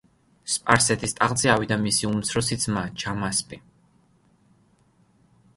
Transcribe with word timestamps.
სპარსეთის 0.53 1.13
ტახტზე 1.19 1.51
ავიდა 1.57 1.77
მისი 1.83 2.09
უმცროსი 2.11 2.57
ძმა, 2.65 2.85
ჯამასპი. 3.05 3.63